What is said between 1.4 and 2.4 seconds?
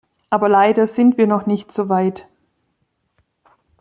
nicht so weit.